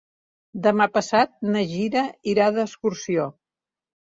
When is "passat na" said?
0.95-1.63